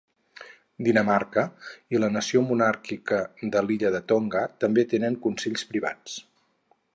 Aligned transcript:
Dinamarca 0.85 1.43
i 1.97 2.01
la 2.03 2.09
nació 2.15 2.41
monàrquica 2.51 3.19
de 3.57 3.63
l'illa 3.67 3.93
de 3.97 4.01
Tonga 4.13 4.43
també 4.65 4.87
tenen 4.95 5.19
Consells 5.27 5.69
Privats. 5.75 6.19